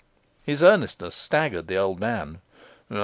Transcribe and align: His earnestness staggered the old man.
His 0.41 0.63
earnestness 0.63 1.13
staggered 1.13 1.67
the 1.67 1.77
old 1.77 1.99
man. 1.99 2.41